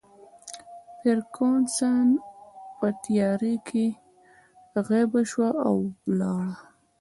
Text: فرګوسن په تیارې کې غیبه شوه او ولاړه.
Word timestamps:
فرګوسن 0.99 2.07
په 2.77 2.87
تیارې 3.03 3.55
کې 3.67 3.85
غیبه 4.87 5.21
شوه 5.31 5.49
او 5.67 5.75
ولاړه. 6.09 6.53